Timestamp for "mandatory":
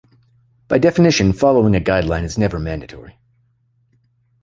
2.57-3.19